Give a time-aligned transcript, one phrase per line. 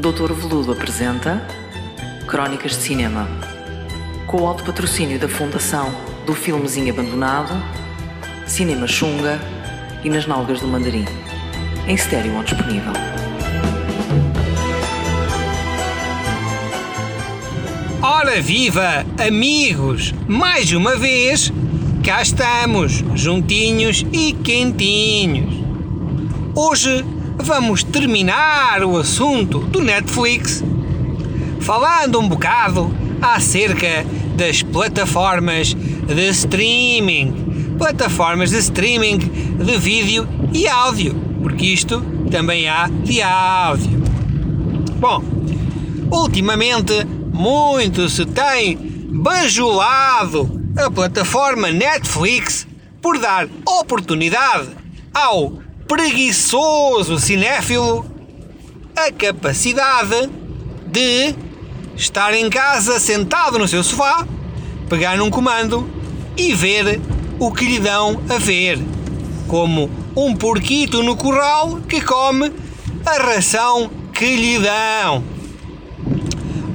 [0.00, 1.46] Doutor Veludo apresenta
[2.26, 3.28] Crónicas de Cinema.
[4.26, 7.52] Com o alto patrocínio da Fundação do Filmezinho Abandonado,
[8.46, 9.38] Cinema Xunga
[10.02, 11.04] e nas Nalgas do Mandarim.
[11.86, 12.94] Em estéreo ou disponível.
[18.00, 20.14] Ora viva, amigos!
[20.26, 21.52] Mais uma vez,
[22.02, 25.62] cá estamos, juntinhos e quentinhos.
[26.54, 27.04] Hoje
[27.38, 30.62] vamos terminar o assunto do Netflix
[31.60, 34.04] falando um bocado acerca
[34.36, 37.76] das plataformas de streaming.
[37.78, 44.02] Plataformas de streaming de vídeo e áudio, porque isto também há de áudio.
[44.98, 45.22] Bom,
[46.10, 48.76] ultimamente muito se tem
[49.12, 52.66] bajulado a plataforma Netflix
[53.00, 54.68] por dar oportunidade
[55.12, 55.59] ao
[55.90, 58.06] preguiçoso cinéfilo
[58.94, 60.30] a capacidade
[60.86, 61.34] de
[61.96, 64.24] estar em casa sentado no seu sofá,
[64.88, 65.90] pegar num comando
[66.36, 67.00] e ver
[67.40, 68.78] o que lhe dão a ver,
[69.48, 72.52] como um porquito no curral que come
[73.04, 75.24] a ração que lhe dão.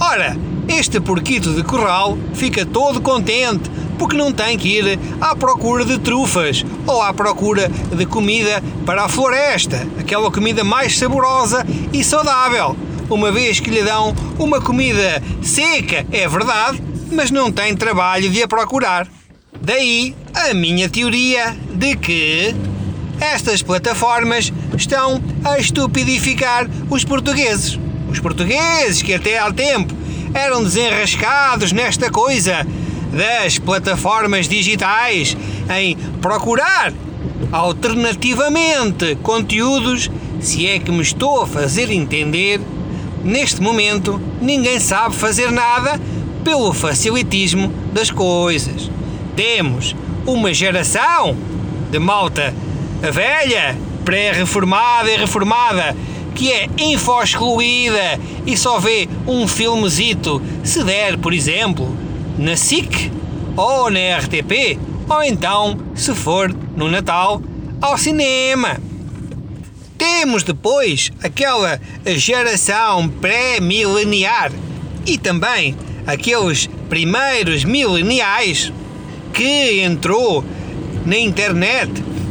[0.00, 5.84] Ora, este porquito de curral fica todo contente porque não tem que ir à procura
[5.84, 12.02] de trufas ou à procura de comida para a floresta, aquela comida mais saborosa e
[12.02, 12.76] saudável,
[13.10, 18.42] uma vez que lhe dão uma comida seca, é verdade, mas não tem trabalho de
[18.42, 19.06] a procurar.
[19.60, 22.54] Daí a minha teoria de que
[23.20, 27.78] estas plataformas estão a estupidificar os portugueses.
[28.10, 29.94] Os portugueses que até há tempo
[30.34, 32.66] eram desenrascados nesta coisa
[33.14, 35.36] das plataformas digitais
[35.74, 36.92] em procurar
[37.52, 42.60] alternativamente conteúdos, se é que me estou a fazer entender,
[43.22, 46.00] neste momento ninguém sabe fazer nada
[46.42, 48.90] pelo facilitismo das coisas.
[49.36, 51.36] Temos uma geração
[51.90, 52.54] de malta
[53.00, 55.96] velha, pré-reformada e reformada
[56.34, 61.96] que é info-excluída e só vê um filmezito, se der, por exemplo,
[62.38, 63.10] na SIC
[63.56, 64.78] ou na RTP,
[65.08, 67.40] ou então, se for no Natal,
[67.80, 68.78] ao cinema.
[69.96, 74.50] Temos depois aquela geração pré-mileniar
[75.06, 78.72] e também aqueles primeiros mileniais
[79.32, 80.44] que entrou
[81.04, 81.90] na internet,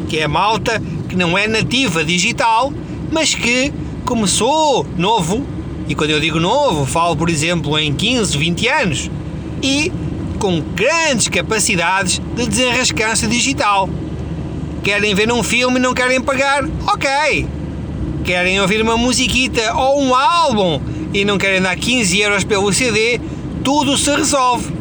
[0.09, 2.73] que é a malta que não é nativa digital,
[3.11, 3.71] mas que
[4.05, 5.45] começou novo,
[5.87, 9.11] e quando eu digo novo, falo por exemplo em 15, 20 anos,
[9.63, 9.91] e
[10.37, 13.89] com grandes capacidades de desenrascança digital.
[14.83, 16.65] Querem ver um filme e não querem pagar?
[16.85, 17.47] Ok.
[18.25, 20.81] Querem ouvir uma musiquita ou um álbum
[21.13, 23.21] e não querem dar 15 euros pelo CD?
[23.63, 24.73] Tudo se resolve.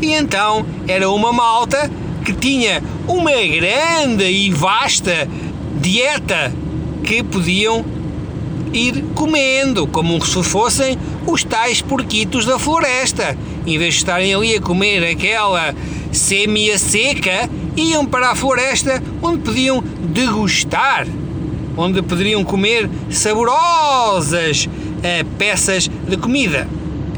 [0.00, 1.90] E então era uma malta
[2.24, 5.28] que tinha uma grande e vasta
[5.80, 6.52] dieta
[7.02, 7.84] que podiam
[8.72, 13.36] ir comendo, como se fossem os tais porquitos da floresta.
[13.68, 15.74] Em vez de estarem ali a comer aquela
[16.10, 21.06] sêmia seca, iam para a floresta onde podiam degustar,
[21.76, 24.66] onde poderiam comer saborosas
[25.02, 26.66] eh, peças de comida.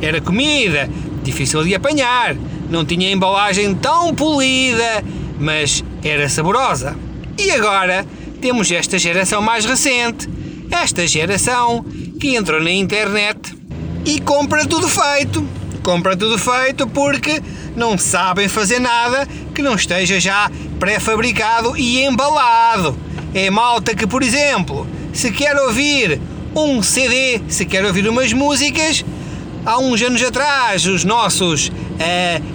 [0.02, 0.90] Era comida
[1.22, 2.34] difícil de apanhar,
[2.68, 5.04] não tinha embalagem tão polida,
[5.38, 6.96] mas era saborosa.
[7.38, 8.04] E agora
[8.40, 10.28] temos esta geração mais recente
[10.70, 11.84] esta geração
[12.20, 13.56] que entrou na internet
[14.04, 15.59] e compra tudo feito.
[15.82, 17.40] Compra tudo feito porque
[17.74, 22.96] não sabem fazer nada que não esteja já pré-fabricado e embalado.
[23.34, 26.20] É malta que, por exemplo, se quer ouvir
[26.54, 29.04] um CD, se quer ouvir umas músicas,
[29.64, 31.72] há uns anos atrás, os nossos, uh,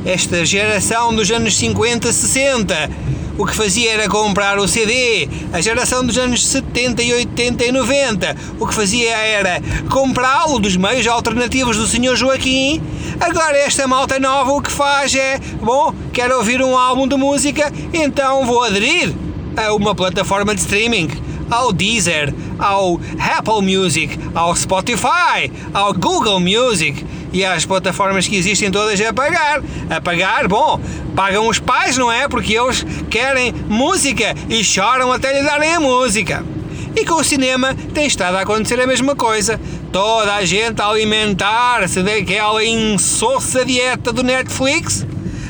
[0.06, 2.90] esta geração dos anos 50, 60,
[3.38, 5.28] o que fazia era comprar o CD.
[5.52, 10.76] A geração dos anos 70 e 80 e 90, o que fazia era comprá-lo dos
[10.76, 12.16] meios alternativos do Sr.
[12.16, 12.82] Joaquim.
[13.20, 17.72] Agora esta malta nova o que faz é, bom, quero ouvir um álbum de música,
[17.94, 19.14] então vou aderir
[19.56, 21.10] a uma plataforma de streaming
[21.50, 28.72] ao Deezer, ao Apple Music, ao Spotify, ao Google Music e às plataformas que existem
[28.72, 29.62] todas a pagar.
[29.90, 30.80] A pagar, bom,
[31.16, 32.28] pagam os pais, não é?
[32.28, 36.44] Porque eles querem música e choram até lhe darem a música.
[36.96, 39.60] E com o cinema tem estado a acontecer a mesma coisa.
[39.92, 45.06] Toda a gente a alimentar-se daquela insossa dieta do Netflix.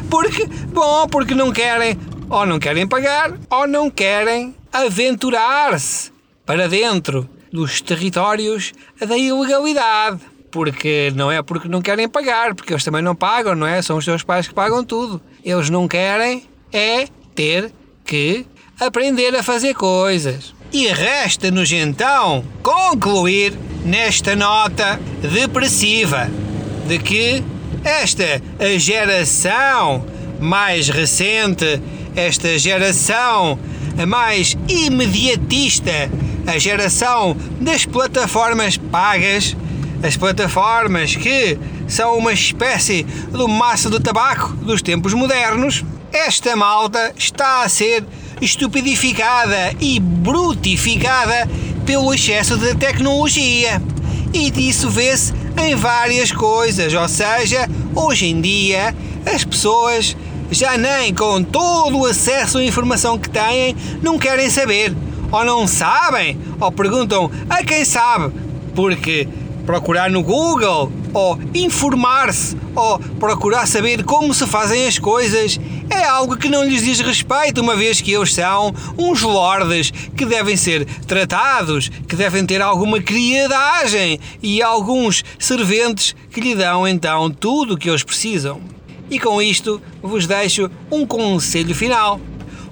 [0.10, 6.12] Porque, bom, porque não querem, ou não querem pagar, ou não querem aventurar-se
[6.46, 10.20] para dentro dos territórios da ilegalidade.
[10.56, 13.82] Porque não é porque não querem pagar, porque eles também não pagam, não é?
[13.82, 15.22] São os seus pais que pagam tudo.
[15.44, 17.74] Eles não querem é ter
[18.06, 18.46] que
[18.80, 20.56] aprender a fazer coisas.
[20.72, 23.52] E resta-nos então concluir
[23.84, 26.30] nesta nota depressiva
[26.88, 27.44] de que
[27.84, 28.42] esta
[28.80, 30.06] geração
[30.40, 31.82] mais recente,
[32.16, 33.60] esta geração
[34.08, 36.10] mais imediatista,
[36.48, 39.54] a geração das plataformas pagas,
[40.04, 41.58] as plataformas que
[41.88, 48.04] são uma espécie do massa do tabaco dos tempos modernos, esta malta está a ser
[48.42, 51.50] estupidificada e brutificada
[51.86, 53.82] pelo excesso de tecnologia.
[54.34, 58.96] E disso vê-se em várias coisas, ou seja, hoje em dia
[59.26, 60.16] as pessoas
[60.52, 64.96] já nem com todo o acesso à informação que têm não querem saber,
[65.32, 68.34] ou não sabem, ou perguntam a quem sabe,
[68.76, 69.28] porque
[69.66, 75.60] procurar no Google, ou informar-se, ou procurar saber como se fazem as coisas
[75.90, 80.26] é algo que não lhes diz respeito, uma vez que eles são uns lordes que
[80.26, 87.30] devem ser tratados, que devem ter alguma criadagem e alguns serventes que lhe dão então
[87.30, 88.62] tudo o que eles precisam.
[89.10, 92.20] E com isto vos deixo um conselho final.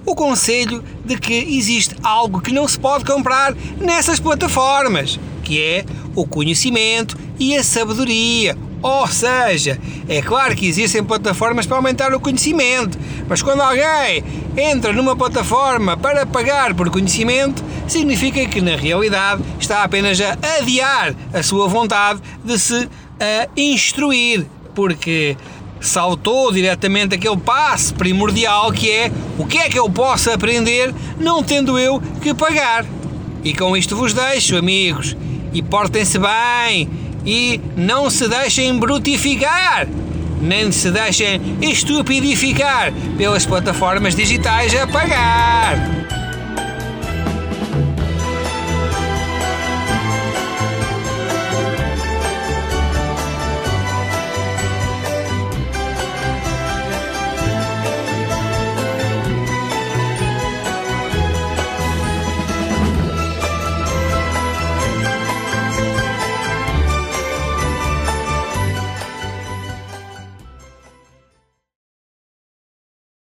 [0.05, 5.85] O conselho de que existe algo que não se pode comprar nessas plataformas, que é
[6.15, 8.57] o conhecimento e a sabedoria.
[8.81, 9.79] Ou seja,
[10.09, 12.97] é claro que existem plataformas para aumentar o conhecimento,
[13.29, 14.23] mas quando alguém
[14.57, 21.15] entra numa plataforma para pagar por conhecimento, significa que na realidade está apenas a adiar
[21.33, 22.89] a sua vontade de se
[23.19, 25.37] a instruir, porque
[25.79, 31.43] saltou diretamente aquele passo primordial que é o que é que eu posso aprender não
[31.43, 32.85] tendo eu que pagar.
[33.43, 35.15] E com isto vos deixo, amigos,
[35.53, 36.89] e portem-se bem
[37.25, 39.87] e não se deixem brutificar,
[40.41, 46.22] nem se deixem estupidificar pelas plataformas digitais a pagar.